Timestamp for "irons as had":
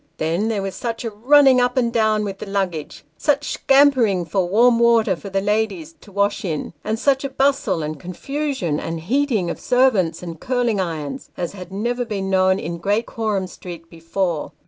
10.79-11.71